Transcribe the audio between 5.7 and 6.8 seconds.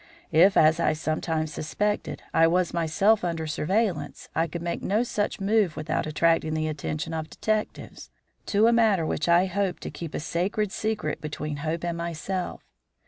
without attracting the